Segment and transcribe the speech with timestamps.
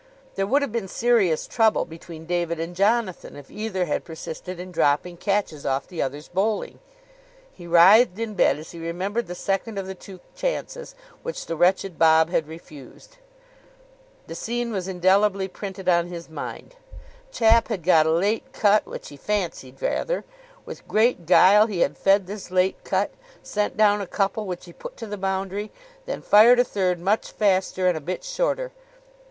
[0.33, 4.71] There would have been serious trouble between David and Jonathan if either had persisted in
[4.71, 6.79] dropping catches off the other's bowling.
[7.53, 11.55] He writhed in bed as he remembered the second of the two chances which the
[11.55, 13.17] wretched Bob had refused.
[14.25, 16.77] The scene was indelibly printed on his mind.
[17.31, 20.25] Chap had got a late cut which he fancied rather.
[20.65, 23.11] With great guile he had fed this late cut.
[23.43, 25.71] Sent down a couple which he put to the boundary.
[26.07, 28.71] Then fired a third much faster and a bit shorter.